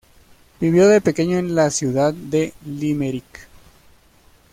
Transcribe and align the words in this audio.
Vivió 0.59 0.87
de 0.87 0.99
pequeño 0.99 1.37
a 1.37 1.43
la 1.43 1.69
ciudad 1.69 2.11
de 2.11 2.55
Limerick. 2.65 3.47